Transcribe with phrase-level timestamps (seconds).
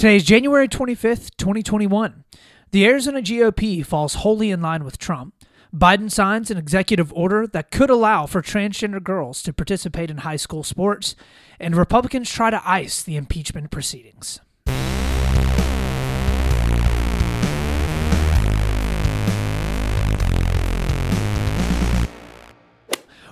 [0.00, 2.24] Today is January 25th, 2021.
[2.70, 5.34] The Arizona GOP falls wholly in line with Trump.
[5.76, 10.36] Biden signs an executive order that could allow for transgender girls to participate in high
[10.36, 11.16] school sports,
[11.58, 14.40] and Republicans try to ice the impeachment proceedings.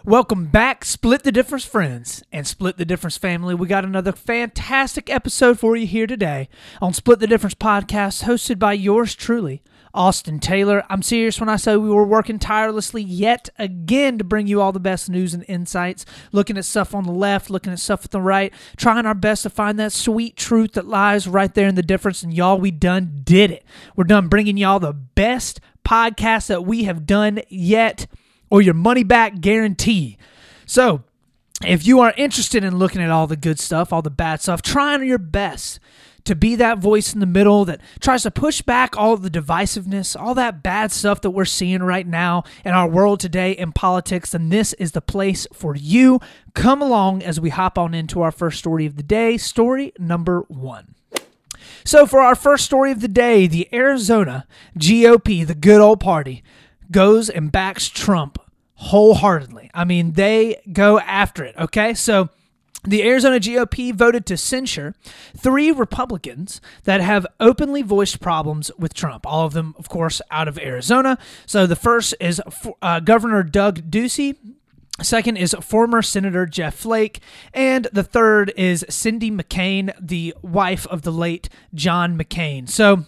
[0.09, 3.55] Welcome back, Split the Difference friends and Split the Difference family.
[3.55, 6.49] We got another fantastic episode for you here today
[6.81, 10.83] on Split the Difference podcast, hosted by yours truly, Austin Taylor.
[10.89, 14.73] I'm serious when I say we were working tirelessly yet again to bring you all
[14.73, 18.11] the best news and insights, looking at stuff on the left, looking at stuff at
[18.11, 21.75] the right, trying our best to find that sweet truth that lies right there in
[21.75, 22.23] the difference.
[22.23, 23.63] And y'all, we done did it.
[23.95, 28.07] We're done bringing y'all the best podcast that we have done yet
[28.51, 30.19] or your money back guarantee.
[30.67, 31.03] So,
[31.65, 34.63] if you are interested in looking at all the good stuff, all the bad stuff,
[34.63, 35.81] trying your best
[36.25, 40.19] to be that voice in the middle that tries to push back all the divisiveness,
[40.19, 44.33] all that bad stuff that we're seeing right now in our world today in politics,
[44.33, 46.21] then this is the place for you.
[46.55, 50.43] Come along as we hop on into our first story of the day, story number
[50.49, 50.95] one.
[51.85, 56.45] So, for our first story of the day, the Arizona GOP, the good old party,
[56.91, 58.39] goes and backs Trump
[58.75, 59.71] wholeheartedly.
[59.75, 61.95] I mean, they go after it, okay?
[61.95, 62.29] So
[62.85, 64.95] the Arizona GOP voted to censure
[65.37, 69.27] three Republicans that have openly voiced problems with Trump.
[69.27, 71.19] All of them, of course, out of Arizona.
[71.45, 72.41] So the first is
[72.81, 74.37] uh, Governor Doug Ducey.
[75.03, 77.21] Second is former Senator Jeff Flake.
[77.53, 82.69] And the third is Cindy McCain, the wife of the late John McCain.
[82.69, 83.07] So,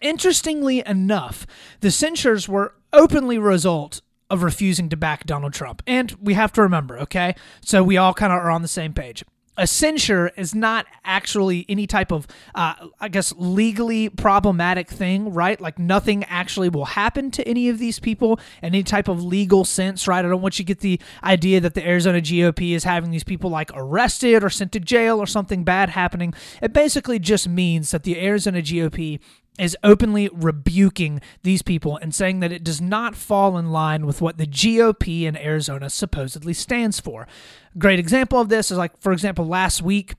[0.00, 1.46] interestingly enough,
[1.80, 5.82] the censures were openly result of refusing to back Donald Trump.
[5.86, 7.34] And we have to remember, okay?
[7.60, 9.24] So we all kind of are on the same page.
[9.58, 15.58] A censure is not actually any type of, uh, I guess, legally problematic thing, right?
[15.58, 19.64] Like nothing actually will happen to any of these people in any type of legal
[19.64, 20.22] sense, right?
[20.22, 23.24] I don't want you to get the idea that the Arizona GOP is having these
[23.24, 26.34] people like arrested or sent to jail or something bad happening.
[26.60, 29.20] It basically just means that the Arizona GOP
[29.58, 34.20] is openly rebuking these people and saying that it does not fall in line with
[34.20, 37.26] what the GOP in Arizona supposedly stands for.
[37.78, 40.14] great example of this is like, for example, last week,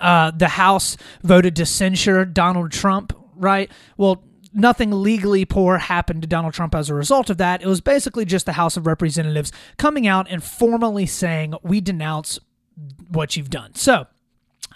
[0.00, 3.70] uh, the House voted to censure Donald Trump, right?
[3.96, 7.62] Well, nothing legally poor happened to Donald Trump as a result of that.
[7.62, 12.38] It was basically just the House of Representatives coming out and formally saying, we denounce
[13.08, 13.74] what you've done.
[13.74, 14.06] So,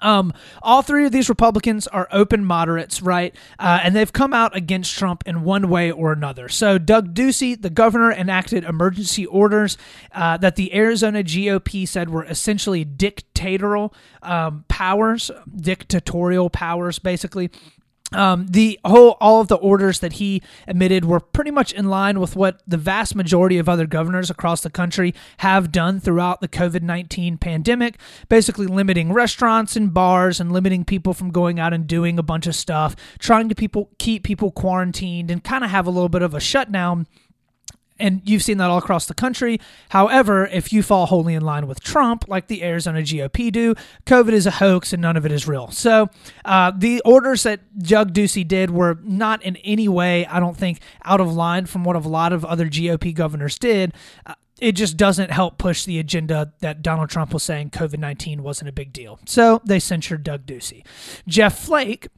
[0.01, 0.33] um,
[0.63, 3.35] all three of these Republicans are open moderates, right?
[3.59, 6.49] Uh, and they've come out against Trump in one way or another.
[6.49, 9.77] So, Doug Ducey, the governor, enacted emergency orders
[10.13, 17.51] uh, that the Arizona GOP said were essentially dictatorial um, powers, dictatorial powers, basically.
[18.13, 22.21] Um, the whole all of the orders that he emitted were pretty much in line
[22.21, 26.49] with what the vast majority of other governors across the country have done throughout the
[26.49, 27.99] COVID nineteen pandemic,
[28.29, 32.47] basically limiting restaurants and bars and limiting people from going out and doing a bunch
[32.47, 36.23] of stuff, trying to people keep people quarantined and kind of have a little bit
[36.23, 37.07] of a shutdown
[37.99, 39.61] and you've seen that all across the country.
[39.91, 43.75] However, if you fall wholly in line with Trump, like the Arizona GOP do,
[44.07, 45.71] COVID is a hoax and none of it is real.
[45.71, 46.09] So
[46.45, 50.81] uh, the orders that Doug Ducey did were not in any way, I don't think,
[51.05, 53.93] out of line from what a lot of other GOP governors did.
[54.27, 58.43] Uh, it just doesn't help push the agenda that Donald Trump was saying COVID 19
[58.43, 59.21] wasn't a big deal.
[59.27, 60.85] So they censured Doug Ducey.
[61.27, 62.09] Jeff Flake,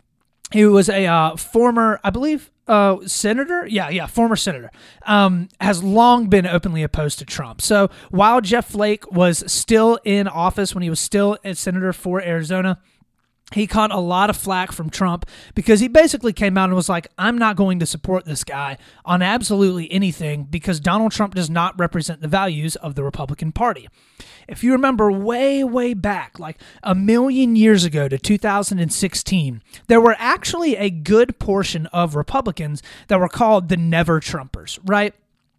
[0.52, 4.70] who was a uh, former, I believe, uh, senator, yeah, yeah, former senator,
[5.06, 7.60] um, has long been openly opposed to Trump.
[7.60, 12.22] So while Jeff Flake was still in office when he was still a senator for
[12.22, 12.78] Arizona,
[13.52, 16.88] he caught a lot of flack from Trump because he basically came out and was
[16.88, 21.50] like, I'm not going to support this guy on absolutely anything because Donald Trump does
[21.50, 23.88] not represent the values of the Republican Party.
[24.46, 30.16] If you remember way, way back, like a million years ago to 2016, there were
[30.18, 35.14] actually a good portion of Republicans that were called the Never Trumpers, right?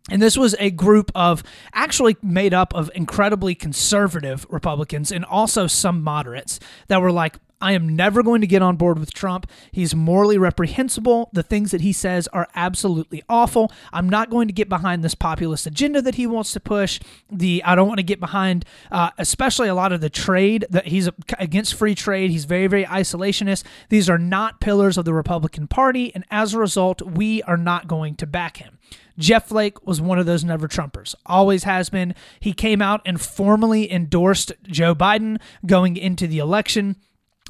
[0.10, 1.44] And this was a group of
[1.74, 7.74] actually made up of incredibly conservative Republicans and also some moderates that were like, I
[7.74, 9.50] am never going to get on board with Trump.
[9.72, 11.30] He's morally reprehensible.
[11.32, 13.72] The things that he says are absolutely awful.
[13.94, 17.00] I'm not going to get behind this populist agenda that he wants to push.
[17.30, 20.88] The I don't want to get behind, uh, especially a lot of the trade that
[20.88, 22.32] he's against free trade.
[22.32, 23.64] He's very very isolationist.
[23.90, 27.88] These are not pillars of the Republican Party, and as a result, we are not
[27.88, 28.80] going to back him.
[29.18, 32.16] Jeff Flake was one of those never Trumpers, always has been.
[32.40, 36.96] He came out and formally endorsed Joe Biden going into the election.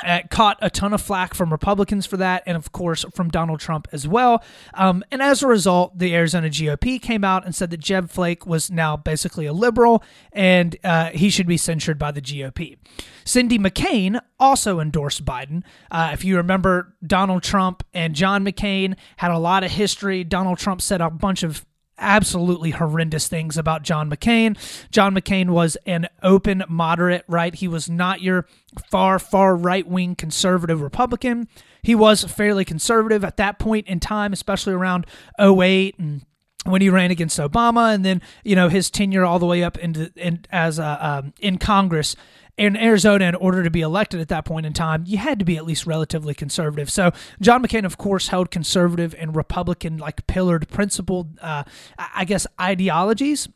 [0.04, 3.60] Uh, caught a ton of flack from Republicans for that, and of course from Donald
[3.60, 4.44] Trump as well.
[4.74, 8.46] Um, and as a result, the Arizona GOP came out and said that Jeff Flake
[8.46, 12.78] was now basically a liberal and uh, he should be censured by the GOP.
[13.24, 15.64] Cindy McCain also endorsed Biden.
[15.90, 20.24] Uh, if you remember, Donald Trump and John McCain had a lot of history.
[20.24, 21.66] Donald Trump said a bunch of
[22.02, 24.58] absolutely horrendous things about John McCain.
[24.92, 27.56] John McCain was an open moderate, right?
[27.56, 28.48] He was not your
[28.90, 31.48] far, far right wing conservative Republican.
[31.82, 35.06] He was fairly conservative at that point in time, especially around
[35.40, 36.26] 08 and
[36.64, 39.78] when he ran against Obama, and then you know his tenure all the way up
[39.80, 42.16] into in, as a, um, in Congress
[42.58, 45.46] in Arizona, in order to be elected at that point in time, you had to
[45.46, 46.90] be at least relatively conservative.
[46.90, 51.64] So John McCain, of course, held conservative and Republican, like pillared, principled, uh,
[51.98, 53.48] I guess, ideologies.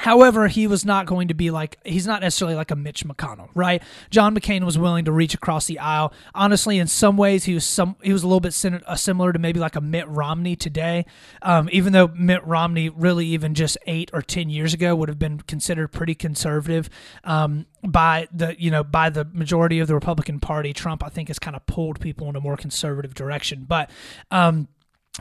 [0.00, 3.48] However, he was not going to be like, he's not necessarily like a Mitch McConnell,
[3.54, 3.82] right?
[4.10, 6.12] John McCain was willing to reach across the aisle.
[6.34, 9.38] Honestly, in some ways, he was some, he was a little bit uh, similar to
[9.40, 11.04] maybe like a Mitt Romney today.
[11.42, 15.18] Um, even though Mitt Romney really even just eight or 10 years ago would have
[15.18, 16.88] been considered pretty conservative
[17.24, 20.72] um, by the, you know, by the majority of the Republican Party.
[20.72, 23.64] Trump, I think, has kind of pulled people in a more conservative direction.
[23.68, 23.90] But,
[24.30, 24.68] um,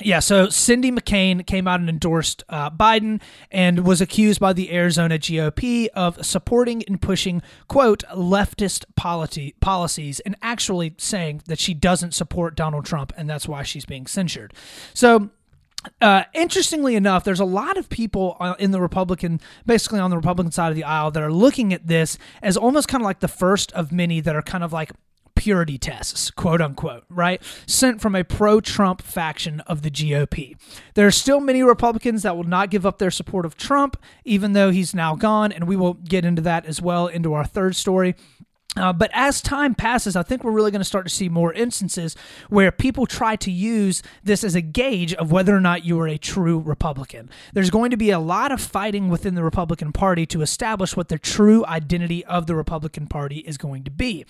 [0.01, 3.19] yeah, so Cindy McCain came out and endorsed uh, Biden
[3.51, 10.19] and was accused by the Arizona GOP of supporting and pushing, quote, leftist policy, policies
[10.19, 14.53] and actually saying that she doesn't support Donald Trump and that's why she's being censured.
[14.93, 15.31] So
[16.01, 20.17] uh, interestingly enough, there's a lot of people uh, in the Republican, basically on the
[20.17, 23.19] Republican side of the aisle, that are looking at this as almost kind of like
[23.19, 24.91] the first of many that are kind of like
[25.37, 27.41] purity tests, quote unquote, right?
[27.65, 30.57] Sent from a pro Trump faction of the GOP.
[30.95, 34.53] There are still many Republicans that will not give up their support of Trump, even
[34.53, 37.75] though he's now gone, and we will get into that as well into our third
[37.75, 38.15] story.
[38.77, 41.51] Uh, but as time passes, I think we're really going to start to see more
[41.53, 42.15] instances
[42.49, 46.07] where people try to use this as a gauge of whether or not you are
[46.07, 47.29] a true Republican.
[47.53, 51.09] There's going to be a lot of fighting within the Republican Party to establish what
[51.09, 54.25] the true identity of the Republican Party is going to be.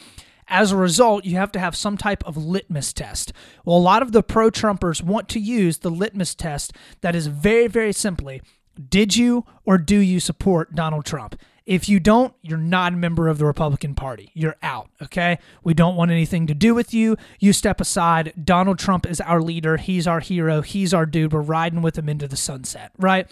[0.47, 3.33] As a result, you have to have some type of litmus test.
[3.65, 7.27] Well, a lot of the pro Trumpers want to use the litmus test that is
[7.27, 8.41] very, very simply
[8.89, 11.35] did you or do you support Donald Trump?
[11.65, 14.31] If you don't, you're not a member of the Republican Party.
[14.33, 15.37] You're out, okay?
[15.63, 17.17] We don't want anything to do with you.
[17.39, 18.33] You step aside.
[18.41, 19.75] Donald Trump is our leader.
[19.75, 20.61] He's our hero.
[20.61, 21.33] He's our dude.
[21.33, 23.29] We're riding with him into the sunset, right?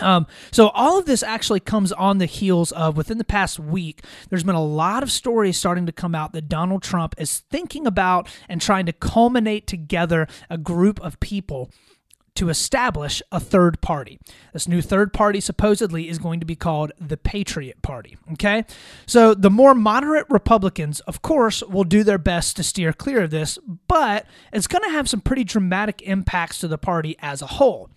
[0.00, 4.04] Um, so all of this actually comes on the heels of within the past week,
[4.30, 7.86] there's been a lot of stories starting to come out that Donald Trump is thinking
[7.86, 11.70] about and trying to culminate together a group of people
[12.38, 14.20] to establish a third party.
[14.52, 18.16] This new third party supposedly is going to be called the Patriot Party.
[18.34, 18.64] Okay?
[19.06, 23.30] So the more moderate Republicans, of course, will do their best to steer clear of
[23.30, 23.58] this,
[23.88, 27.90] but it's going to have some pretty dramatic impacts to the party as a whole.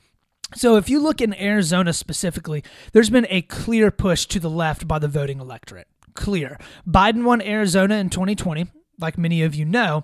[0.53, 4.87] So, if you look in Arizona specifically, there's been a clear push to the left
[4.87, 5.87] by the voting electorate.
[6.13, 6.59] Clear.
[6.87, 8.67] Biden won Arizona in 2020,
[8.99, 10.03] like many of you know,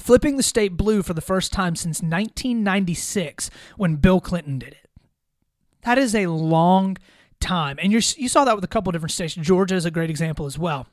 [0.00, 4.90] flipping the state blue for the first time since 1996 when Bill Clinton did it.
[5.82, 6.96] That is a long
[7.40, 7.78] time.
[7.78, 9.34] And you saw that with a couple different states.
[9.34, 10.86] Georgia is a great example as well.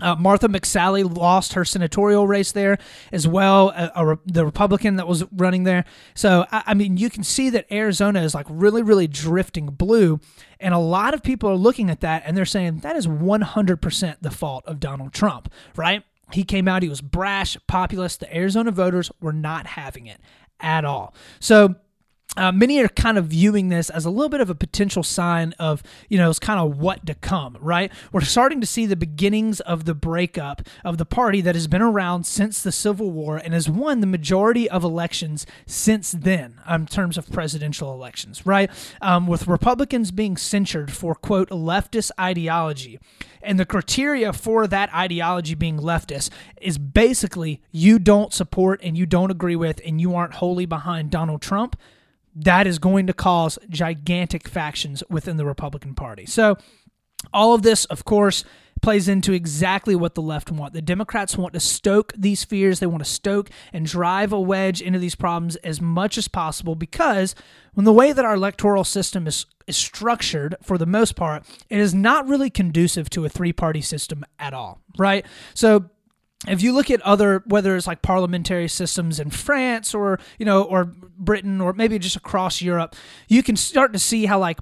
[0.00, 2.78] Uh, Martha McSally lost her senatorial race there
[3.12, 5.84] as well, a, a, the Republican that was running there.
[6.14, 10.20] So, I, I, mean, you can see that Arizona is like really, really drifting blue.
[10.60, 14.16] And a lot of people are looking at that and they're saying that is 100%
[14.20, 16.04] the fault of Donald Trump, right?
[16.32, 18.20] He came out, he was brash, populist.
[18.20, 20.20] The Arizona voters were not having it
[20.60, 21.14] at all.
[21.40, 21.76] So,
[22.38, 25.52] uh, many are kind of viewing this as a little bit of a potential sign
[25.58, 27.90] of, you know, it's kind of what to come, right?
[28.12, 31.82] We're starting to see the beginnings of the breakup of the party that has been
[31.82, 36.82] around since the Civil War and has won the majority of elections since then, um,
[36.82, 38.70] in terms of presidential elections, right?
[39.02, 43.00] Um, with Republicans being censured for, quote, leftist ideology.
[43.42, 46.30] And the criteria for that ideology being leftist
[46.60, 51.10] is basically you don't support and you don't agree with and you aren't wholly behind
[51.10, 51.76] Donald Trump
[52.34, 56.26] that is going to cause gigantic factions within the Republican Party.
[56.26, 56.56] So,
[57.32, 58.44] all of this, of course,
[58.80, 60.72] plays into exactly what the left want.
[60.72, 62.80] The Democrats want to stoke these fears.
[62.80, 66.74] They want to stoke and drive a wedge into these problems as much as possible
[66.74, 67.34] because
[67.74, 71.78] when the way that our electoral system is, is structured, for the most part, it
[71.78, 75.26] is not really conducive to a three party system at all, right?
[75.54, 75.90] So
[76.46, 80.62] if you look at other whether it's like parliamentary systems in France or you know
[80.62, 82.94] or Britain or maybe just across Europe,
[83.26, 84.58] you can start to see how like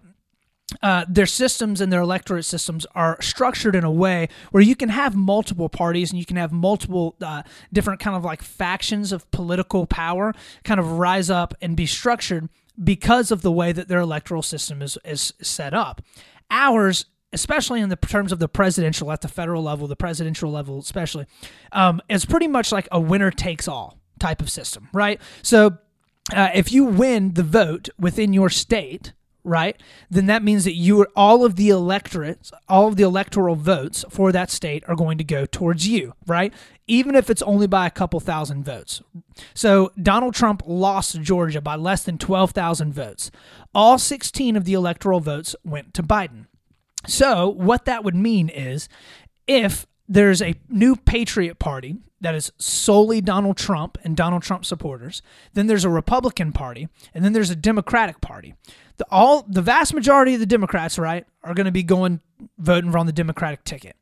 [0.82, 4.88] uh, their systems and their electorate systems are structured in a way where you can
[4.88, 7.42] have multiple parties and you can have multiple uh,
[7.72, 12.48] different kind of like factions of political power kind of rise up and be structured
[12.82, 16.02] because of the way that their electoral system is, is set up.
[16.50, 20.78] Ours especially in the terms of the presidential at the federal level, the presidential level
[20.78, 21.26] especially,
[21.72, 25.20] um, is pretty much like a winner takes all type of system, right?
[25.42, 25.78] So
[26.34, 29.12] uh, if you win the vote within your state,
[29.44, 29.80] right,
[30.10, 34.32] then that means that you all of the electorates, all of the electoral votes for
[34.32, 36.52] that state are going to go towards you, right?
[36.88, 39.02] Even if it's only by a couple thousand votes.
[39.54, 43.30] So Donald Trump lost Georgia by less than 12,000 votes.
[43.74, 46.46] All 16 of the electoral votes went to Biden.
[47.06, 48.88] So, what that would mean is
[49.46, 55.22] if there's a new Patriot Party that is solely Donald Trump and Donald Trump supporters,
[55.52, 58.54] then there's a Republican Party, and then there's a Democratic Party.
[58.96, 62.20] The all the vast majority of the Democrats, right, are going to be going
[62.58, 63.96] voting on the Democratic ticket.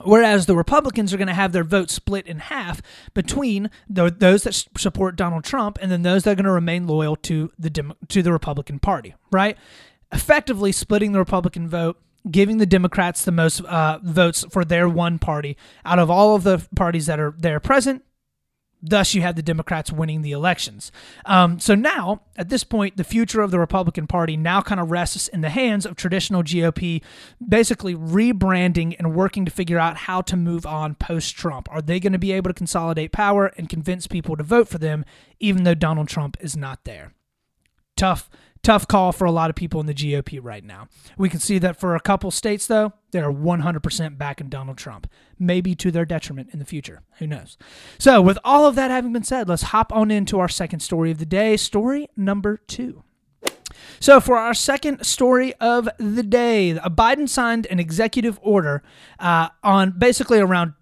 [0.00, 2.80] Whereas the Republicans are going to have their vote split in half
[3.12, 6.86] between the, those that support Donald Trump and then those that are going to remain
[6.86, 9.58] loyal to the to the Republican Party, right?
[10.10, 12.00] Effectively splitting the Republican vote
[12.30, 16.44] giving the Democrats the most uh, votes for their one party out of all of
[16.44, 18.02] the parties that are there present.
[18.84, 20.90] Thus, you have the Democrats winning the elections.
[21.24, 24.90] Um, so now, at this point, the future of the Republican Party now kind of
[24.90, 27.00] rests in the hands of traditional GOP,
[27.46, 31.68] basically rebranding and working to figure out how to move on post Trump.
[31.70, 34.78] Are they going to be able to consolidate power and convince people to vote for
[34.78, 35.04] them,
[35.38, 37.14] even though Donald Trump is not there?
[37.96, 38.28] Tough,
[38.62, 40.88] tough call for a lot of people in the GOP right now.
[41.16, 45.74] We can see that for a couple states, though, they're 100% backing Donald Trump, maybe
[45.76, 47.02] to their detriment in the future.
[47.18, 47.58] Who knows?
[47.98, 51.10] So, with all of that having been said, let's hop on into our second story
[51.10, 53.02] of the day, story number two.
[54.00, 58.82] So, for our second story of the day, Biden signed an executive order
[59.18, 60.74] uh, on basically around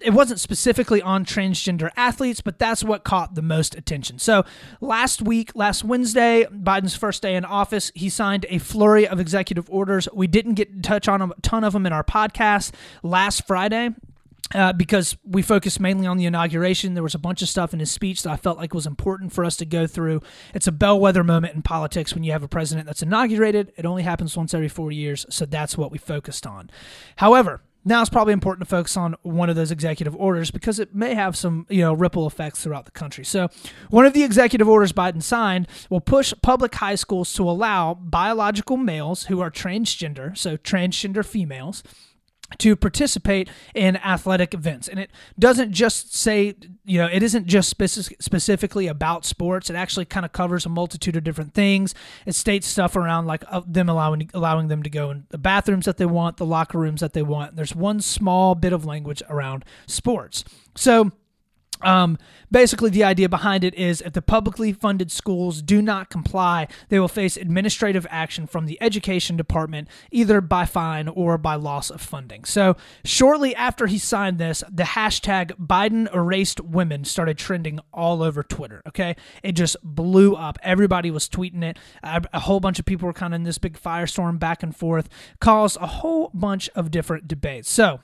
[0.00, 4.18] it wasn't specifically on transgender athletes, but that's what caught the most attention.
[4.18, 4.44] So
[4.80, 9.68] last week, last Wednesday, Biden's first day in office, he signed a flurry of executive
[9.70, 10.08] orders.
[10.12, 12.72] We didn't get to touch on a ton of them in our podcast
[13.02, 13.90] last Friday.
[14.52, 16.94] Uh, because we focused mainly on the inauguration.
[16.94, 19.32] There was a bunch of stuff in his speech that I felt like was important
[19.32, 20.22] for us to go through.
[20.54, 23.72] It's a bellwether moment in politics when you have a president that's inaugurated.
[23.76, 26.68] It only happens once every four years, so that's what we focused on.
[27.14, 30.94] However, now it's probably important to focus on one of those executive orders because it
[30.94, 33.24] may have some you know ripple effects throughout the country.
[33.24, 33.48] So
[33.88, 38.76] one of the executive orders Biden signed will push public high schools to allow biological
[38.76, 41.82] males who are transgender, so transgender females,
[42.58, 44.88] to participate in athletic events.
[44.88, 46.54] And it doesn't just say,
[46.84, 49.70] you know, it isn't just speci- specifically about sports.
[49.70, 51.94] It actually kind of covers a multitude of different things.
[52.26, 55.86] It states stuff around like uh, them allowing allowing them to go in the bathrooms
[55.86, 57.56] that they want, the locker rooms that they want.
[57.56, 60.44] There's one small bit of language around sports.
[60.76, 61.12] So
[61.82, 62.18] um,
[62.50, 66.98] basically, the idea behind it is if the publicly funded schools do not comply, they
[66.98, 72.00] will face administrative action from the education department, either by fine or by loss of
[72.00, 72.44] funding.
[72.44, 78.42] So, shortly after he signed this, the hashtag Biden erased women started trending all over
[78.42, 78.82] Twitter.
[78.88, 79.16] Okay.
[79.42, 80.58] It just blew up.
[80.62, 81.78] Everybody was tweeting it.
[82.02, 85.08] A, whole bunch of people were kind of in this big firestorm back and forth,
[85.40, 87.70] caused a whole bunch of different debates.
[87.70, 88.00] So,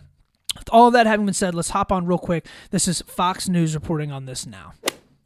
[0.58, 2.46] with all of that having been said, let's hop on real quick.
[2.70, 4.72] This is Fox News reporting on this now.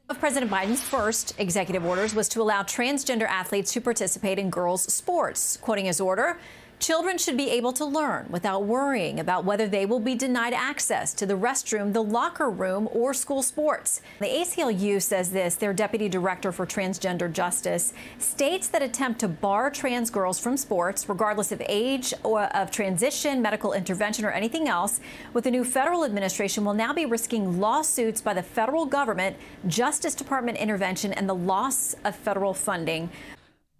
[0.09, 4.93] Of President Biden's first executive orders was to allow transgender athletes to participate in girls'
[4.93, 5.57] sports.
[5.59, 6.41] Quoting his order,
[6.81, 11.13] Children should be able to learn without worrying about whether they will be denied access
[11.13, 14.01] to the restroom, the locker room, or school sports.
[14.19, 19.71] The ACLU says this, their deputy director for transgender justice, states that attempt to bar
[19.71, 25.01] trans girls from sports, regardless of age or of transition, medical intervention, or anything else,
[25.35, 30.15] with the new federal administration will now be risking lawsuits by the federal government, Justice
[30.15, 33.11] Department intervention, and the loss of federal funding.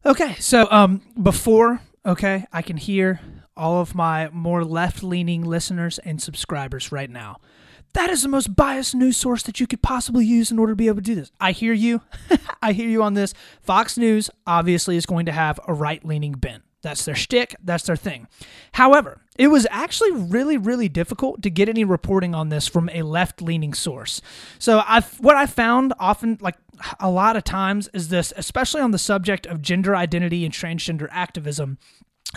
[0.05, 2.47] Okay, so um, before okay?
[2.53, 3.21] I can hear
[3.57, 7.39] all of my more left leaning listeners and subscribers right now.
[7.93, 10.77] That is the most biased news source that you could possibly use in order to
[10.77, 11.33] be able to do this.
[11.41, 12.03] I hear you.
[12.63, 13.35] I hear you on this.
[13.63, 16.63] Fox News obviously is going to have a right leaning bent.
[16.83, 17.57] That's their shtick.
[17.63, 18.27] That's their thing.
[18.73, 23.03] However, it was actually really, really difficult to get any reporting on this from a
[23.03, 24.23] left-leaning source.
[24.59, 26.57] So I, what I found often, like
[26.99, 31.09] a lot of times, is this, especially on the subject of gender identity and transgender
[31.11, 31.79] activism.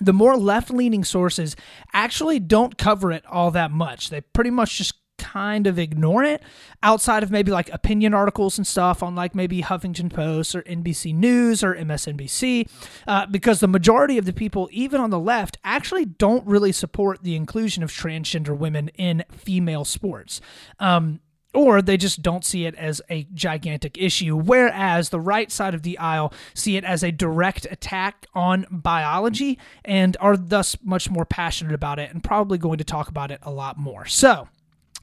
[0.01, 1.55] The more left-leaning sources
[1.93, 4.09] actually don't cover it all that much.
[4.09, 6.43] They pretty much just kind of ignore it
[6.81, 11.13] outside of maybe like opinion articles and stuff on like maybe Huffington Post or NBC
[11.15, 12.69] News or MSNBC,
[13.07, 17.23] uh, because the majority of the people, even on the left, actually don't really support
[17.23, 20.41] the inclusion of transgender women in female sports.
[20.79, 21.21] Um,
[21.53, 24.35] or they just don't see it as a gigantic issue.
[24.35, 29.59] Whereas the right side of the aisle see it as a direct attack on biology
[29.85, 33.39] and are thus much more passionate about it and probably going to talk about it
[33.43, 34.05] a lot more.
[34.05, 34.47] So,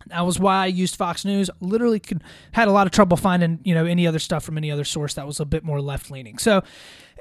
[0.06, 1.50] that was why I used Fox News.
[1.60, 4.70] Literally, could, had a lot of trouble finding you know any other stuff from any
[4.70, 6.38] other source that was a bit more left leaning.
[6.38, 6.62] So,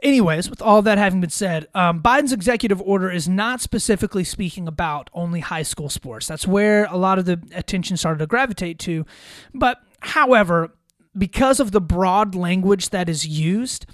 [0.01, 4.67] anyways, with all that having been said, um, Biden's executive order is not specifically speaking
[4.67, 6.27] about only high school sports.
[6.27, 9.05] That's where a lot of the attention started to gravitate to.
[9.53, 10.73] But however,
[11.17, 13.85] because of the broad language that is used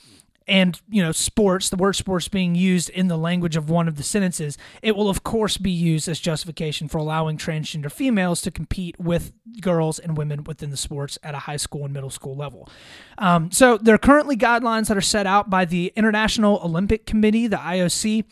[0.48, 3.98] and you know sports the word sports being used in the language of one of
[3.98, 8.52] the sentences it will of course be used as justification for allowing transgender females to
[8.52, 12.36] compete with girls and women within the sports at a high school and middle school
[12.36, 12.70] level
[13.18, 17.48] um, so there are currently guidelines that are set out by the international olympic committee
[17.48, 18.24] the ioc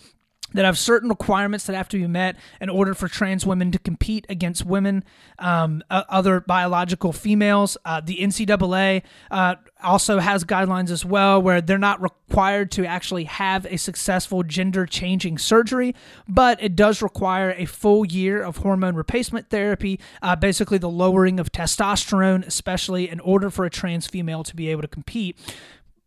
[0.54, 3.80] that have certain requirements that have to be met in order for trans women to
[3.80, 5.04] compete against women,
[5.40, 7.76] um, other biological females.
[7.84, 9.02] Uh, the NCAA
[9.32, 14.44] uh, also has guidelines as well where they're not required to actually have a successful
[14.44, 15.96] gender changing surgery,
[16.28, 21.40] but it does require a full year of hormone replacement therapy, uh, basically the lowering
[21.40, 25.38] of testosterone, especially in order for a trans female to be able to compete.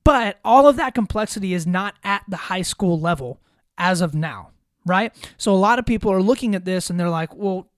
[0.05, 3.41] But all of that complexity is not at the high school level
[3.77, 4.51] as of now,
[4.85, 5.13] right?
[5.37, 7.69] So a lot of people are looking at this and they're like, well,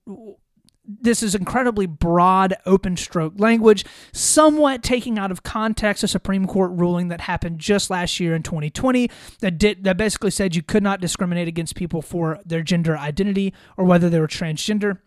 [0.89, 6.71] this is incredibly broad, open stroke language, somewhat taking out of context a Supreme Court
[6.71, 9.09] ruling that happened just last year in 2020
[9.41, 13.53] that did that basically said you could not discriminate against people for their gender identity
[13.77, 14.97] or whether they were transgender.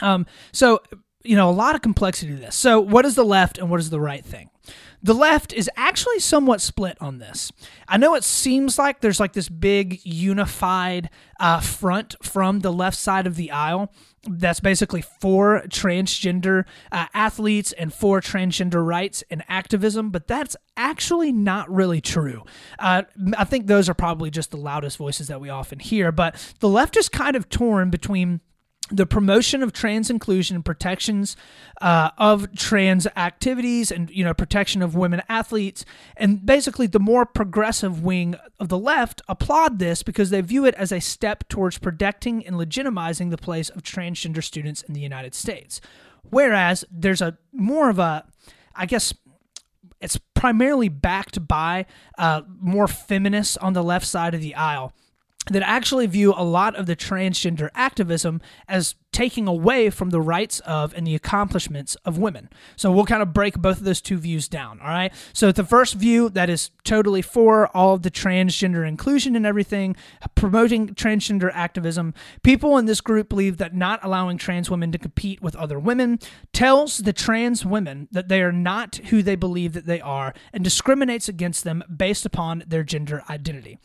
[0.00, 0.80] Um, so
[1.24, 2.56] you know a lot of complexity to this.
[2.56, 4.48] So what is the left and what is the right thing?
[5.02, 7.52] The left is actually somewhat split on this.
[7.86, 11.08] I know it seems like there's like this big unified
[11.38, 13.92] uh, front from the left side of the aisle
[14.30, 21.32] that's basically for transgender uh, athletes and for transgender rights and activism, but that's actually
[21.32, 22.44] not really true.
[22.78, 23.02] Uh,
[23.36, 26.68] I think those are probably just the loudest voices that we often hear, but the
[26.68, 28.40] left is kind of torn between
[28.90, 31.36] the promotion of trans inclusion and protections
[31.80, 35.84] uh, of trans activities and you know protection of women athletes.
[36.16, 40.74] And basically the more progressive wing of the left applaud this because they view it
[40.74, 45.34] as a step towards protecting and legitimizing the place of transgender students in the United
[45.34, 45.80] States.
[46.30, 48.24] Whereas there's a more of a
[48.74, 49.12] I guess
[50.00, 54.92] it's primarily backed by uh, more feminists on the left side of the aisle
[55.50, 60.60] that actually view a lot of the transgender activism as taking away from the rights
[60.60, 62.48] of and the accomplishments of women.
[62.76, 65.12] So we'll kind of break both of those two views down, all right?
[65.32, 69.96] So the first view that is totally for all of the transgender inclusion and everything,
[70.34, 75.40] promoting transgender activism, people in this group believe that not allowing trans women to compete
[75.40, 76.18] with other women
[76.52, 80.62] tells the trans women that they are not who they believe that they are and
[80.62, 83.78] discriminates against them based upon their gender identity.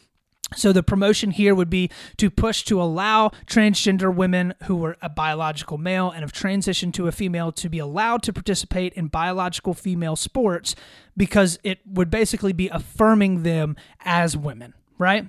[0.55, 5.09] So the promotion here would be to push to allow transgender women who were a
[5.09, 9.73] biological male and have transitioned to a female to be allowed to participate in biological
[9.73, 10.75] female sports
[11.15, 15.25] because it would basically be affirming them as women, right?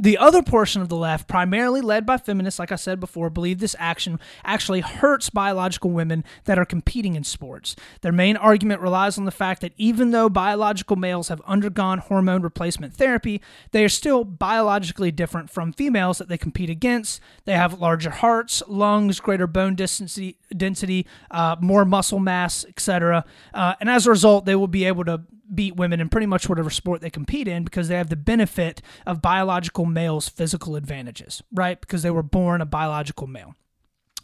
[0.00, 3.58] The other portion of the left, primarily led by feminists, like I said before, believe
[3.58, 7.74] this action actually hurts biological women that are competing in sports.
[8.02, 12.42] Their main argument relies on the fact that even though biological males have undergone hormone
[12.42, 13.40] replacement therapy,
[13.72, 17.20] they are still biologically different from females that they compete against.
[17.44, 23.24] They have larger hearts, lungs, greater bone density, density uh, more muscle mass, etc.
[23.52, 25.22] Uh, and as a result, they will be able to
[25.54, 28.82] beat women in pretty much whatever sport they compete in because they have the benefit
[29.06, 31.80] of biological males' physical advantages, right?
[31.80, 33.54] Because they were born a biological male.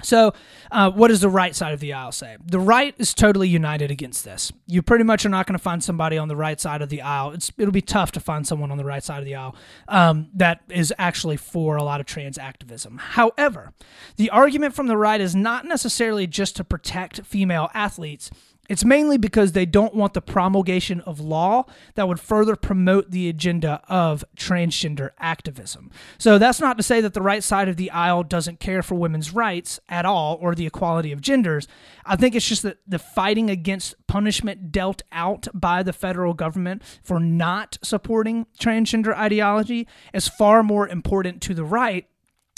[0.03, 0.35] So,
[0.73, 2.37] uh, what does the right side of the aisle say?
[2.45, 4.53] The right is totally united against this.
[4.67, 7.01] You pretty much are not going to find somebody on the right side of the
[7.01, 7.31] aisle.
[7.31, 9.55] It's, it'll be tough to find someone on the right side of the aisle
[9.87, 12.99] um, that is actually for a lot of trans activism.
[12.99, 13.73] However,
[14.17, 18.31] the argument from the right is not necessarily just to protect female athletes,
[18.69, 23.29] it's mainly because they don't want the promulgation of law that would further promote the
[23.29, 25.91] agenda of transgender activism.
[26.19, 28.95] So that's not to say that the right side of the aisle doesn't care for
[28.95, 31.69] women's rights at all or the equality of genders.
[32.07, 36.83] I think it's just that the fighting against punishment dealt out by the federal government
[37.03, 42.07] for not supporting transgender ideology is far more important to the right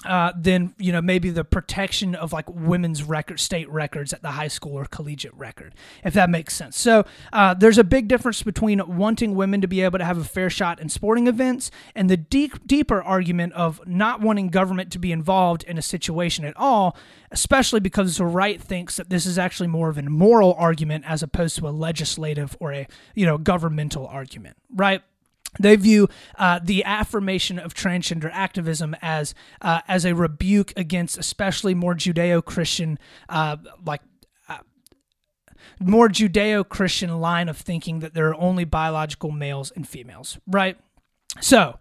[0.07, 4.33] uh, than you know maybe the protection of like women's record state records at the
[4.33, 6.79] high school or collegiate record if that makes sense.
[6.79, 10.25] So uh, there's a big difference between wanting women to be able to have a
[10.25, 14.99] fair shot in sporting events and the deep, deeper argument of not wanting government to
[14.99, 16.97] be involved in a situation at all
[17.31, 21.23] especially because the right thinks that this is actually more of a moral argument as
[21.23, 25.03] opposed to a legislative or a you know governmental argument right
[25.59, 31.75] they view uh, the affirmation of transgender activism as uh, as a rebuke against, especially
[31.75, 34.03] more Judeo-Christian, uh, like
[34.49, 34.59] uh,
[35.81, 40.79] more Judeo-Christian line of thinking that there are only biological males and females, right?
[41.41, 41.79] So,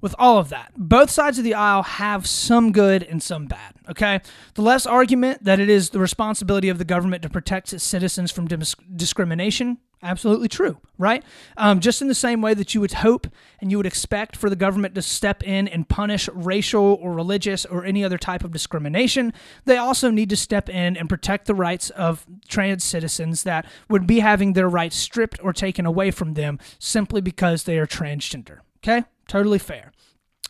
[0.00, 3.74] with all of that, both sides of the aisle have some good and some bad.
[3.88, 4.20] Okay,
[4.54, 8.30] the less argument that it is the responsibility of the government to protect its citizens
[8.30, 11.22] from dis- discrimination Absolutely true, right?
[11.58, 13.26] Um, just in the same way that you would hope
[13.60, 17.66] and you would expect for the government to step in and punish racial or religious
[17.66, 19.34] or any other type of discrimination,
[19.66, 24.06] they also need to step in and protect the rights of trans citizens that would
[24.06, 28.60] be having their rights stripped or taken away from them simply because they are transgender.
[28.78, 29.04] Okay?
[29.28, 29.92] Totally fair.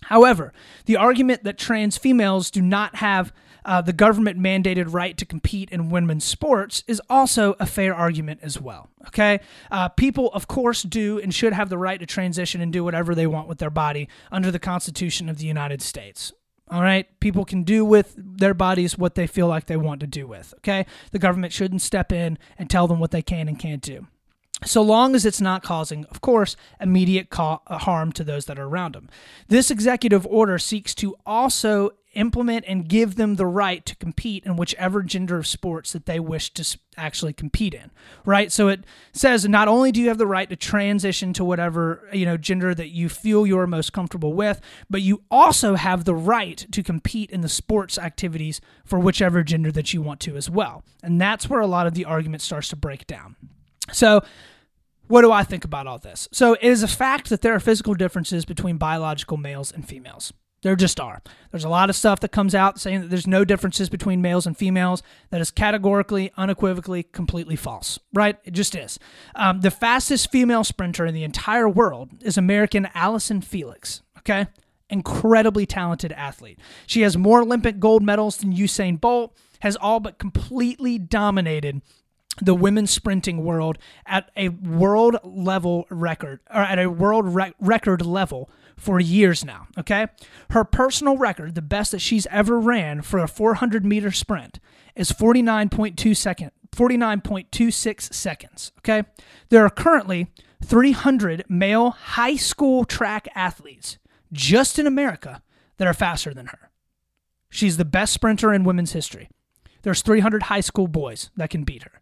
[0.04, 0.52] However,
[0.86, 3.32] the argument that trans females do not have
[3.64, 8.40] uh, the government mandated right to compete in women's sports is also a fair argument
[8.42, 8.88] as well.
[9.08, 9.40] Okay?
[9.70, 13.14] Uh, people, of course, do and should have the right to transition and do whatever
[13.14, 16.32] they want with their body under the Constitution of the United States.
[16.70, 17.08] All right.
[17.18, 20.54] People can do with their bodies what they feel like they want to do with.
[20.58, 20.86] Okay.
[21.10, 24.06] The government shouldn't step in and tell them what they can and can't do
[24.64, 28.66] so long as it's not causing, of course, immediate ca- harm to those that are
[28.66, 29.08] around them.
[29.48, 34.56] This executive order seeks to also implement and give them the right to compete in
[34.56, 37.90] whichever gender of sports that they wish to actually compete in
[38.24, 42.08] right so it says not only do you have the right to transition to whatever
[42.12, 46.14] you know gender that you feel you're most comfortable with but you also have the
[46.14, 50.50] right to compete in the sports activities for whichever gender that you want to as
[50.50, 53.36] well and that's where a lot of the argument starts to break down
[53.92, 54.20] so
[55.06, 56.28] what do I think about all this?
[56.30, 60.32] So, it is a fact that there are physical differences between biological males and females.
[60.62, 61.22] There just are.
[61.50, 64.46] There's a lot of stuff that comes out saying that there's no differences between males
[64.46, 65.02] and females.
[65.30, 68.36] That is categorically, unequivocally, completely false, right?
[68.44, 68.98] It just is.
[69.34, 74.48] Um, the fastest female sprinter in the entire world is American Allyson Felix, okay?
[74.90, 76.58] Incredibly talented athlete.
[76.86, 81.80] She has more Olympic gold medals than Usain Bolt, has all but completely dominated
[82.42, 88.04] the women's sprinting world at a world level record or at a world rec- record
[88.04, 89.66] level for years now.
[89.78, 90.06] Okay.
[90.50, 94.58] Her personal record, the best that she's ever ran for a 400 meter sprint,
[94.96, 98.72] is 49.2 second, 49.26 seconds.
[98.78, 99.04] Okay.
[99.50, 100.28] There are currently
[100.64, 103.98] 300 male high school track athletes
[104.32, 105.42] just in America
[105.76, 106.70] that are faster than her.
[107.48, 109.28] She's the best sprinter in women's history.
[109.82, 112.00] There's 300 high school boys that can beat her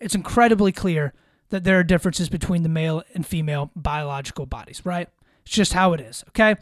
[0.00, 1.12] it's incredibly clear
[1.50, 5.08] that there are differences between the male and female biological bodies, right?
[5.48, 6.56] It's just how it is, okay?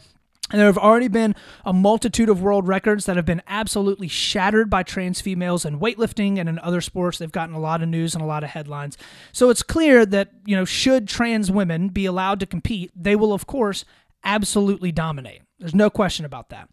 [0.53, 4.71] And there have already been a multitude of world records that have been absolutely shattered
[4.71, 7.19] by trans females in weightlifting and in other sports.
[7.19, 8.97] They've gotten a lot of news and a lot of headlines.
[9.33, 13.33] So it's clear that, you know, should trans women be allowed to compete, they will,
[13.33, 13.85] of course,
[14.23, 15.43] absolutely dominate.
[15.59, 16.69] There's no question about that.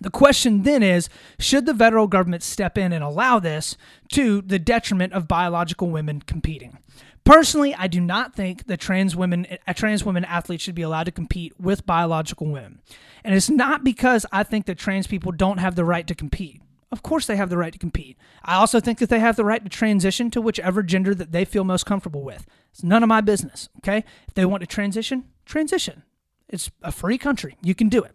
[0.00, 3.76] The question then is should the federal government step in and allow this
[4.12, 6.78] to the detriment of biological women competing?
[7.24, 11.04] Personally, I do not think that trans women a trans women athletes should be allowed
[11.04, 12.80] to compete with biological women.
[13.22, 16.60] And it's not because I think that trans people don't have the right to compete.
[16.90, 18.18] Of course they have the right to compete.
[18.44, 21.46] I also think that they have the right to transition to whichever gender that they
[21.46, 22.44] feel most comfortable with.
[22.70, 24.04] It's none of my business, okay?
[24.28, 26.02] If they want to transition, transition.
[26.50, 27.56] It's a free country.
[27.62, 28.12] You can do it.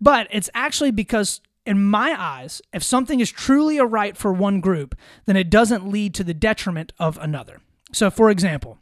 [0.00, 4.60] But it's actually because, in my eyes, if something is truly a right for one
[4.60, 7.60] group, then it doesn't lead to the detriment of another.
[7.96, 8.76] So, for example,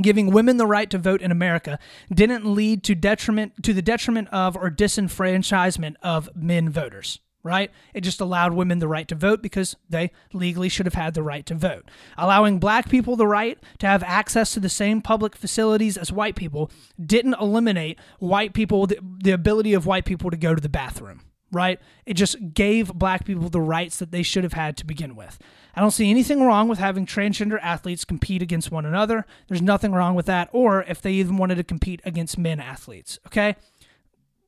[0.00, 1.78] giving women the right to vote in America
[2.10, 7.70] didn't lead to detriment to the detriment of or disenfranchisement of men voters right?
[7.92, 11.22] It just allowed women the right to vote because they legally should have had the
[11.22, 11.90] right to vote.
[12.16, 16.36] Allowing black people the right to have access to the same public facilities as white
[16.36, 20.70] people didn't eliminate white people, the, the ability of white people to go to the
[20.70, 21.20] bathroom,
[21.52, 21.80] right?
[22.06, 25.38] It just gave black people the rights that they should have had to begin with.
[25.76, 29.26] I don't see anything wrong with having transgender athletes compete against one another.
[29.48, 30.48] There's nothing wrong with that.
[30.52, 33.56] Or if they even wanted to compete against men athletes, okay?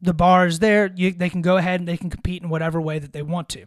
[0.01, 0.93] the bar is there.
[0.95, 3.49] You, they can go ahead and they can compete in whatever way that they want
[3.51, 3.67] to.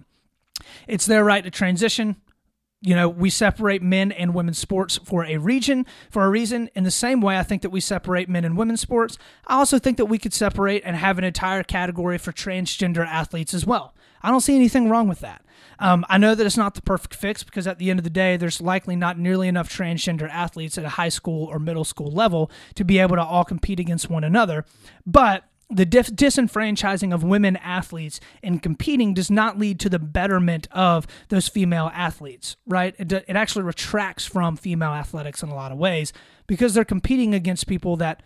[0.87, 2.17] It's their right to transition.
[2.81, 6.69] You know, we separate men and women's sports for a region, for a reason.
[6.75, 9.17] In the same way, I think that we separate men and women's sports.
[9.47, 13.53] I also think that we could separate and have an entire category for transgender athletes
[13.53, 13.93] as well.
[14.21, 15.43] I don't see anything wrong with that.
[15.79, 18.09] Um, I know that it's not the perfect fix because at the end of the
[18.09, 22.11] day, there's likely not nearly enough transgender athletes at a high school or middle school
[22.11, 24.65] level to be able to all compete against one another.
[25.05, 30.67] But the dif- disenfranchising of women athletes in competing does not lead to the betterment
[30.71, 32.95] of those female athletes, right?
[32.97, 36.12] It, it actually retracts from female athletics in a lot of ways
[36.47, 38.23] because they're competing against people that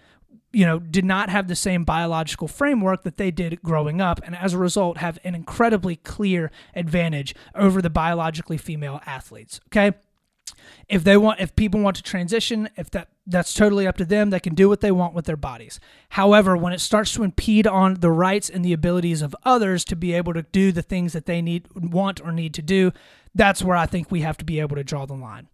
[0.53, 4.36] you know, did not have the same biological framework that they did growing up, and
[4.36, 9.60] as a result, have an incredibly clear advantage over the biologically female athletes.
[9.67, 9.97] Okay.
[10.89, 14.29] If they want, if people want to transition, if that that's totally up to them,
[14.29, 15.79] they can do what they want with their bodies.
[16.10, 19.95] However, when it starts to impede on the rights and the abilities of others to
[19.95, 22.91] be able to do the things that they need, want, or need to do,
[23.34, 25.47] that's where I think we have to be able to draw the line.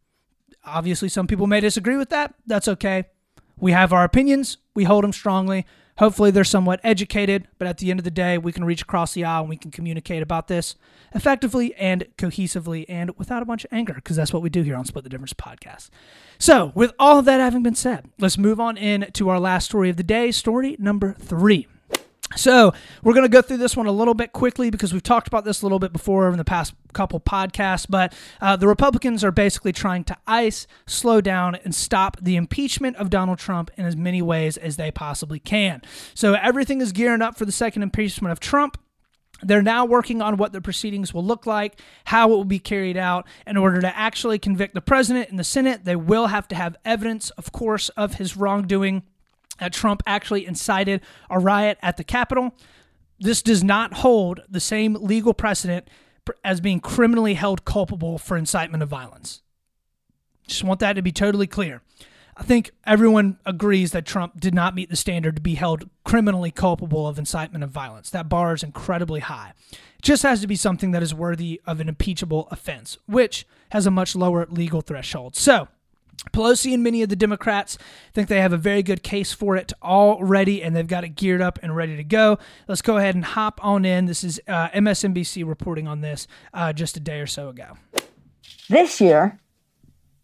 [0.66, 2.34] Obviously, some people may disagree with that.
[2.48, 3.06] That's okay.
[3.58, 5.66] We have our opinions, we hold them strongly.
[6.00, 9.14] Hopefully, they're somewhat educated, but at the end of the day, we can reach across
[9.14, 10.76] the aisle and we can communicate about this
[11.14, 14.76] effectively and cohesively and without a bunch of anger, because that's what we do here
[14.76, 15.90] on Split the Difference podcast.
[16.38, 19.66] So, with all of that having been said, let's move on in to our last
[19.66, 21.68] story of the day, story number three.
[22.36, 25.28] So, we're going to go through this one a little bit quickly because we've talked
[25.28, 27.88] about this a little bit before in the past couple podcasts.
[27.90, 32.98] But uh, the Republicans are basically trying to ice, slow down, and stop the impeachment
[32.98, 35.82] of Donald Trump in as many ways as they possibly can.
[36.14, 38.78] So, everything is gearing up for the second impeachment of Trump.
[39.42, 42.98] They're now working on what the proceedings will look like, how it will be carried
[42.98, 43.26] out.
[43.48, 46.76] In order to actually convict the president and the Senate, they will have to have
[46.86, 49.04] evidence, of course, of his wrongdoing
[49.60, 52.56] that Trump actually incited a riot at the Capitol.
[53.20, 55.88] This does not hold the same legal precedent
[56.44, 59.42] as being criminally held culpable for incitement of violence.
[60.48, 61.82] Just want that to be totally clear.
[62.40, 66.52] I think everyone agrees that Trump did not meet the standard to be held criminally
[66.52, 68.10] culpable of incitement of violence.
[68.10, 69.54] That bar is incredibly high.
[69.72, 73.86] It just has to be something that is worthy of an impeachable offense, which has
[73.86, 75.36] a much lower legal threshold.
[75.36, 75.68] So,
[76.34, 77.78] Pelosi and many of the Democrats
[78.14, 81.42] think they have a very good case for it already, and they've got it geared
[81.42, 82.38] up and ready to go.
[82.68, 84.06] Let's go ahead and hop on in.
[84.06, 87.78] This is uh, MSNBC reporting on this uh, just a day or so ago.
[88.70, 89.40] This year,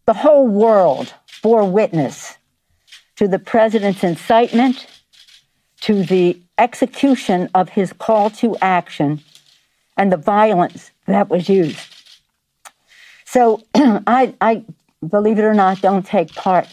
[0.06, 2.36] the whole world bore witness
[3.16, 4.86] to the president's incitement,
[5.80, 9.20] to the execution of his call to action,
[9.96, 11.78] and the violence that was used.
[13.24, 14.64] So I, I
[15.06, 16.68] believe it or not, don't take part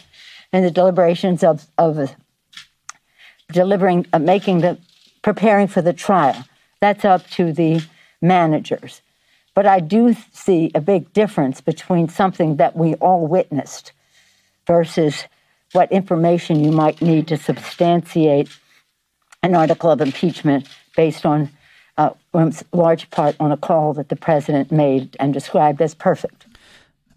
[0.52, 2.14] in the deliberations of, of
[3.50, 4.78] delivering, uh, making the,
[5.22, 6.44] preparing for the trial.
[6.80, 7.82] That's up to the
[8.20, 9.02] managers.
[9.54, 13.92] But I do see a big difference between something that we all witnessed
[14.66, 15.24] versus
[15.72, 18.48] what information you might need to substantiate
[19.42, 21.50] an article of impeachment based on,
[21.98, 22.10] uh,
[22.72, 26.43] large part, on a call that the president made and described as perfect.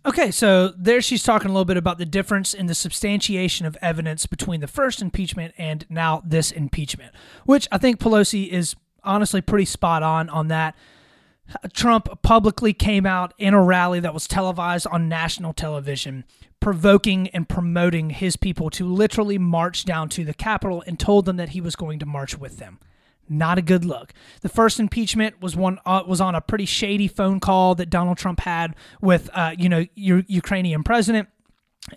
[0.07, 3.77] Okay, so there she's talking a little bit about the difference in the substantiation of
[3.81, 7.13] evidence between the first impeachment and now this impeachment,
[7.45, 10.75] which I think Pelosi is honestly pretty spot on on that.
[11.73, 16.23] Trump publicly came out in a rally that was televised on national television,
[16.61, 21.35] provoking and promoting his people to literally march down to the Capitol and told them
[21.35, 22.79] that he was going to march with them.
[23.29, 24.13] Not a good look.
[24.41, 28.17] The first impeachment was one uh, was on a pretty shady phone call that Donald
[28.17, 31.29] Trump had with uh, you know your Ukrainian president.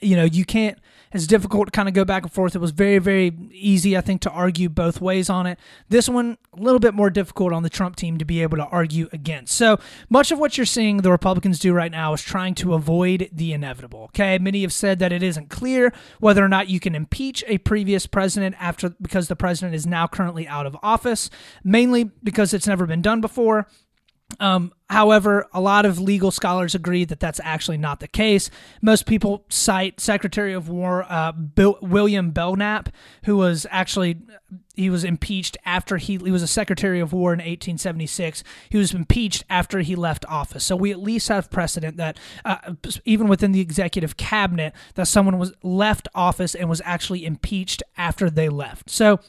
[0.01, 0.79] You know you can't
[1.13, 2.55] it's difficult to kind of go back and forth.
[2.55, 5.59] It was very, very easy, I think, to argue both ways on it.
[5.89, 8.67] This one, a little bit more difficult on the Trump team to be able to
[8.67, 9.57] argue against.
[9.57, 13.29] So much of what you're seeing the Republicans do right now is trying to avoid
[13.33, 14.05] the inevitable.
[14.05, 14.39] Okay.
[14.39, 18.07] Many have said that it isn't clear whether or not you can impeach a previous
[18.07, 21.29] president after because the president is now currently out of office,
[21.65, 23.67] mainly because it's never been done before.
[24.39, 28.51] Um, however, a lot of legal scholars agree that that's actually not the case.
[28.81, 32.91] Most people cite Secretary of War uh, Bill, William Belknap,
[33.25, 34.19] who was actually
[34.75, 38.43] he was impeached after he, he was a Secretary of War in 1876.
[38.71, 40.65] He was impeached after he left office.
[40.65, 45.39] So we at least have precedent that uh, even within the executive cabinet that someone
[45.39, 48.89] was left office and was actually impeached after they left.
[48.89, 49.21] So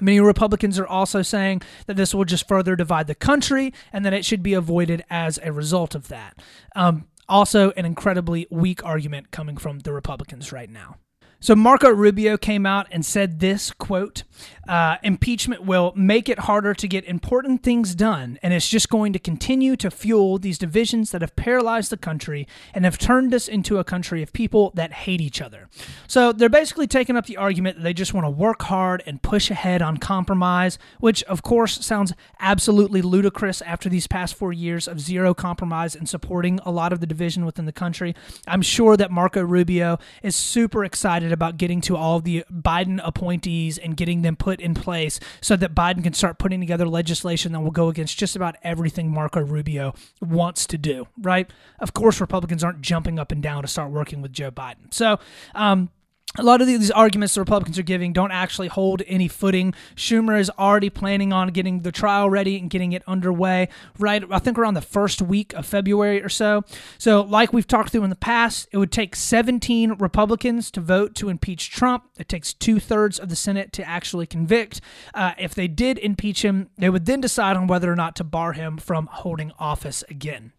[0.00, 4.12] Many Republicans are also saying that this will just further divide the country and that
[4.12, 6.38] it should be avoided as a result of that.
[6.76, 10.96] Um, also, an incredibly weak argument coming from the Republicans right now.
[11.40, 14.24] So Marco Rubio came out and said this quote:
[14.66, 19.12] uh, impeachment will make it harder to get important things done, and it's just going
[19.12, 23.48] to continue to fuel these divisions that have paralyzed the country and have turned us
[23.48, 25.68] into a country of people that hate each other.
[26.06, 29.22] So they're basically taking up the argument that they just want to work hard and
[29.22, 34.88] push ahead on compromise, which of course sounds absolutely ludicrous after these past four years
[34.88, 38.14] of zero compromise and supporting a lot of the division within the country.
[38.46, 43.78] I'm sure that Marco Rubio is super excited about getting to all the Biden appointees
[43.78, 47.60] and getting them put in place so that Biden can start putting together legislation that
[47.60, 51.50] will go against just about everything Marco Rubio wants to do, right?
[51.78, 54.92] Of course, Republicans aren't jumping up and down to start working with Joe Biden.
[54.92, 55.18] So,
[55.54, 55.90] um,
[56.36, 59.72] a lot of these arguments the Republicans are giving don't actually hold any footing.
[59.96, 64.22] Schumer is already planning on getting the trial ready and getting it underway, right?
[64.30, 66.64] I think around the first week of February or so.
[66.98, 71.14] So, like we've talked through in the past, it would take 17 Republicans to vote
[71.16, 72.04] to impeach Trump.
[72.18, 74.80] It takes two thirds of the Senate to actually convict.
[75.14, 78.24] Uh, if they did impeach him, they would then decide on whether or not to
[78.24, 80.52] bar him from holding office again.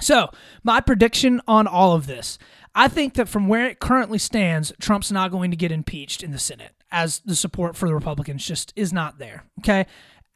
[0.00, 0.30] So,
[0.62, 2.38] my prediction on all of this
[2.76, 6.30] I think that from where it currently stands, Trump's not going to get impeached in
[6.30, 9.86] the Senate, as the support for the Republicans just is not there, okay,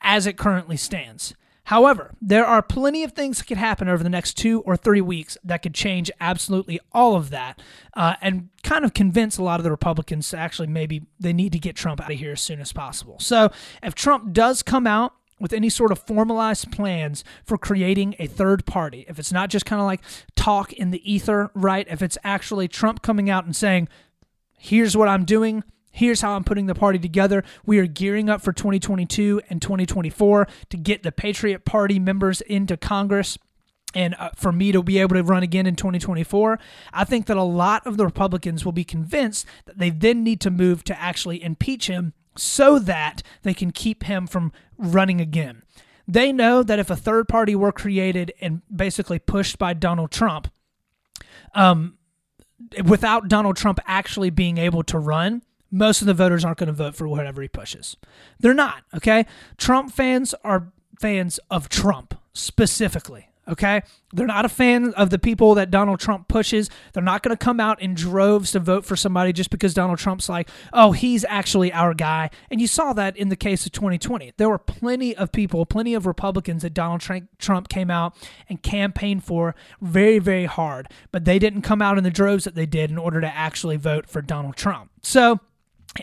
[0.01, 1.35] as it currently stands.
[1.65, 5.03] However, there are plenty of things that could happen over the next two or three
[5.03, 7.61] weeks that could change absolutely all of that
[7.95, 11.53] uh, and kind of convince a lot of the Republicans to actually maybe they need
[11.53, 13.19] to get Trump out of here as soon as possible.
[13.21, 13.51] So
[13.83, 18.67] if Trump does come out with any sort of formalized plans for creating a third
[18.67, 19.05] party.
[19.09, 20.03] If it's not just kind of like
[20.37, 21.87] talk in the ether, right?
[21.91, 23.89] If it's actually Trump coming out and saying,
[24.59, 27.43] here's what I'm doing, here's how I'm putting the party together.
[27.65, 32.77] We are gearing up for 2022 and 2024 to get the Patriot Party members into
[32.77, 33.39] Congress
[33.95, 36.59] and uh, for me to be able to run again in 2024,
[36.93, 40.41] I think that a lot of the Republicans will be convinced that they then need
[40.43, 45.63] to move to actually impeach him so that they can keep him from running again.
[46.09, 50.49] They know that if a third party were created and basically pushed by Donald Trump,
[51.55, 51.99] um,
[52.85, 56.73] without Donald Trump actually being able to run, most of the voters aren't going to
[56.73, 57.97] vote for whatever he pushes.
[58.39, 59.27] They're not, okay?
[59.57, 63.30] Trump fans are fans of Trump specifically.
[63.49, 63.83] Okay.
[64.13, 66.69] They're not a fan of the people that Donald Trump pushes.
[66.93, 69.99] They're not going to come out in droves to vote for somebody just because Donald
[69.99, 72.31] Trump's like, oh, he's actually our guy.
[72.51, 74.33] And you saw that in the case of 2020.
[74.37, 77.01] There were plenty of people, plenty of Republicans that Donald
[77.39, 78.17] Trump came out
[78.49, 82.55] and campaigned for very, very hard, but they didn't come out in the droves that
[82.55, 84.91] they did in order to actually vote for Donald Trump.
[85.03, 85.41] So,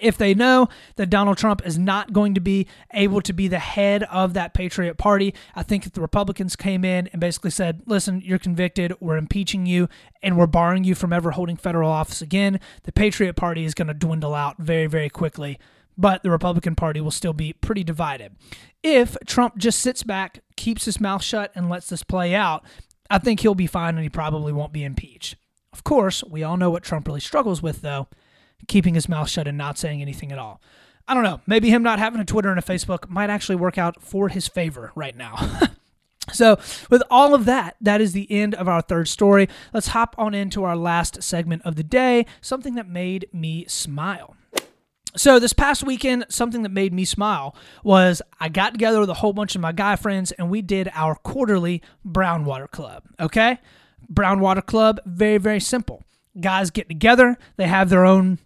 [0.01, 3.59] if they know that Donald Trump is not going to be able to be the
[3.59, 7.81] head of that Patriot Party, I think if the Republicans came in and basically said,
[7.85, 9.87] listen, you're convicted, we're impeaching you,
[10.21, 13.87] and we're barring you from ever holding federal office again, the Patriot Party is going
[13.87, 15.57] to dwindle out very, very quickly.
[15.97, 18.35] But the Republican Party will still be pretty divided.
[18.83, 22.63] If Trump just sits back, keeps his mouth shut, and lets this play out,
[23.09, 25.37] I think he'll be fine and he probably won't be impeached.
[25.73, 28.07] Of course, we all know what Trump really struggles with, though
[28.67, 30.61] keeping his mouth shut and not saying anything at all.
[31.07, 31.41] I don't know.
[31.47, 34.47] Maybe him not having a Twitter and a Facebook might actually work out for his
[34.47, 35.69] favor right now.
[36.33, 39.47] so, with all of that, that is the end of our third story.
[39.73, 44.35] Let's hop on into our last segment of the day something that made me smile.
[45.15, 49.15] So, this past weekend, something that made me smile was I got together with a
[49.15, 53.03] whole bunch of my guy friends and we did our quarterly Brown Water Club.
[53.17, 53.59] Okay?
[54.09, 56.03] Brown Water Club, very, very simple.
[56.39, 58.39] Guys get together, they have their own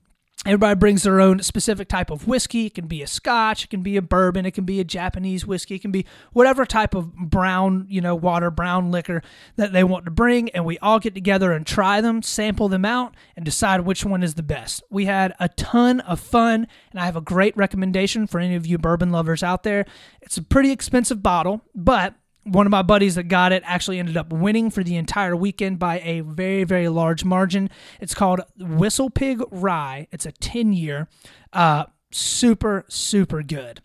[0.44, 2.66] Everybody brings their own specific type of whiskey.
[2.66, 5.46] It can be a scotch, it can be a bourbon, it can be a Japanese
[5.46, 9.22] whiskey, it can be whatever type of brown, you know, water, brown liquor
[9.58, 10.50] that they want to bring.
[10.50, 14.24] And we all get together and try them, sample them out, and decide which one
[14.24, 14.82] is the best.
[14.90, 18.66] We had a ton of fun, and I have a great recommendation for any of
[18.66, 19.86] you bourbon lovers out there.
[20.24, 24.18] It's a pretty expensive bottle, but one of my buddies that got it actually ended
[24.18, 27.70] up winning for the entire weekend by a very, very large margin.
[28.00, 30.08] It's called Whistle Pig Rye.
[30.12, 31.08] It's a 10 year.
[31.54, 33.82] Uh, super, super good.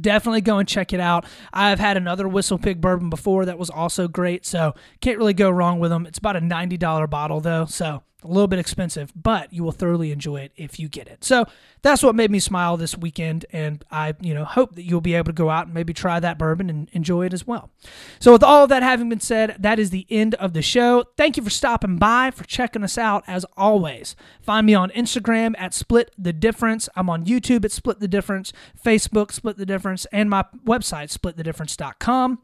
[0.00, 1.26] Definitely go and check it out.
[1.52, 5.48] I've had another Whistle Pig bourbon before that was also great, so can't really go
[5.48, 6.06] wrong with them.
[6.06, 10.12] It's about a $90 bottle though, so a little bit expensive, but you will thoroughly
[10.12, 11.24] enjoy it if you get it.
[11.24, 11.46] So
[11.82, 15.14] that's what made me smile this weekend, and I, you know, hope that you'll be
[15.14, 17.70] able to go out and maybe try that bourbon and enjoy it as well.
[18.18, 21.04] So with all of that having been said, that is the end of the show.
[21.16, 24.16] Thank you for stopping by, for checking us out as always.
[24.40, 26.88] Find me on Instagram at Split the Difference.
[26.96, 28.52] I'm on YouTube at Split the Difference,
[28.84, 32.40] Facebook Split the Difference, and my website splitthedifference.com.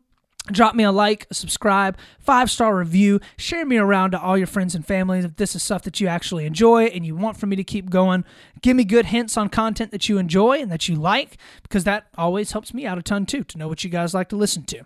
[0.50, 4.74] Drop me a like, subscribe, five star review, share me around to all your friends
[4.74, 7.55] and family if this is stuff that you actually enjoy and you want for me
[7.55, 8.24] to keep going.
[8.61, 12.09] Give me good hints on content that you enjoy and that you like because that
[12.18, 14.64] always helps me out a ton too to know what you guys like to listen
[14.64, 14.82] to.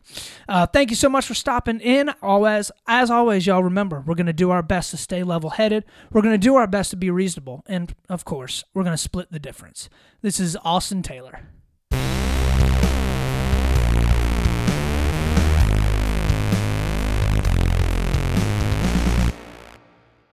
[0.46, 2.10] Uh, thank you so much for stopping in.
[2.20, 5.84] Always, as always, y'all remember we're going to do our best to stay level headed.
[6.12, 9.02] We're going to do our best to be reasonable, and of course, we're going to
[9.02, 9.88] split the difference.
[10.20, 11.40] This is Austin Taylor.